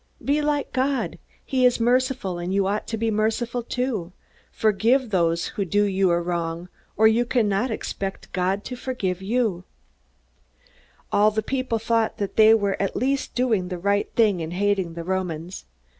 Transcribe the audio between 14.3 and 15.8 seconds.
in hating the Romans.